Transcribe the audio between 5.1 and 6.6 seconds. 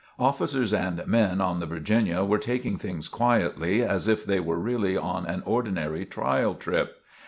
an ordinary trial